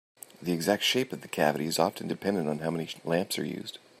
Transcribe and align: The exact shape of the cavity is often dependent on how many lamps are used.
The 0.41 0.51
exact 0.51 0.81
shape 0.81 1.13
of 1.13 1.21
the 1.21 1.27
cavity 1.27 1.65
is 1.67 1.77
often 1.77 2.07
dependent 2.07 2.49
on 2.49 2.57
how 2.57 2.71
many 2.71 2.89
lamps 3.05 3.37
are 3.37 3.45
used. 3.45 3.77